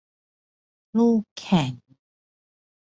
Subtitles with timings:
[0.97, 1.73] ลูกแข็ง